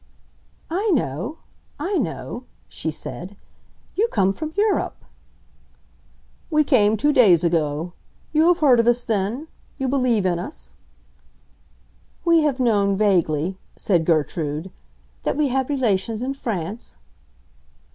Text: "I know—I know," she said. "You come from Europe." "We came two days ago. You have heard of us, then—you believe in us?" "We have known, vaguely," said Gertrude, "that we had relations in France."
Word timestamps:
"I 0.71 0.89
know—I 0.95 1.99
know," 1.99 2.45
she 2.67 2.89
said. 2.89 3.37
"You 3.95 4.07
come 4.07 4.33
from 4.33 4.51
Europe." 4.57 5.05
"We 6.49 6.63
came 6.63 6.97
two 6.97 7.13
days 7.13 7.43
ago. 7.43 7.93
You 8.33 8.47
have 8.47 8.57
heard 8.61 8.79
of 8.79 8.87
us, 8.87 9.03
then—you 9.03 9.87
believe 9.87 10.25
in 10.25 10.39
us?" 10.39 10.73
"We 12.25 12.39
have 12.41 12.59
known, 12.59 12.97
vaguely," 12.97 13.59
said 13.77 14.05
Gertrude, 14.05 14.71
"that 15.21 15.37
we 15.37 15.49
had 15.49 15.69
relations 15.69 16.23
in 16.23 16.33
France." 16.33 16.97